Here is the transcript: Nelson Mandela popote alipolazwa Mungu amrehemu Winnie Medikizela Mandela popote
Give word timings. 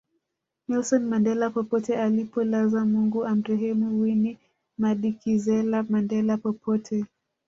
Nelson 0.67 1.03
Mandela 1.05 1.49
popote 1.49 1.97
alipolazwa 1.97 2.85
Mungu 2.85 3.25
amrehemu 3.25 4.01
Winnie 4.01 4.37
Medikizela 4.77 5.83
Mandela 5.83 6.37
popote 6.37 7.05